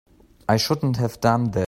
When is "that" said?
1.51-1.59